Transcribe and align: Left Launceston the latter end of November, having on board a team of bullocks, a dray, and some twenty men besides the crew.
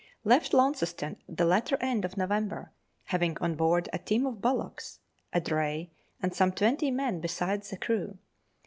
Left 0.23 0.51
Launceston 0.51 1.17
the 1.29 1.45
latter 1.45 1.77
end 1.79 2.05
of 2.05 2.17
November, 2.17 2.71
having 3.03 3.37
on 3.37 3.53
board 3.53 3.87
a 3.93 3.99
team 3.99 4.25
of 4.25 4.41
bullocks, 4.41 4.97
a 5.31 5.39
dray, 5.39 5.91
and 6.23 6.33
some 6.33 6.53
twenty 6.53 6.89
men 6.89 7.19
besides 7.19 7.69
the 7.69 7.77
crew. 7.77 8.17